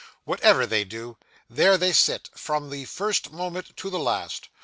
[0.23, 1.15] Whatever they do,
[1.47, 4.49] there they sit from the first moment to the last.